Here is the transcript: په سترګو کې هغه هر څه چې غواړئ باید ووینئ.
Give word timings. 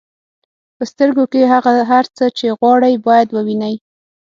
په 0.75 0.83
سترګو 0.91 1.23
کې 1.31 1.51
هغه 1.53 1.73
هر 1.91 2.05
څه 2.17 2.25
چې 2.37 2.45
غواړئ 2.59 2.93
باید 3.07 3.27
ووینئ. 3.31 3.75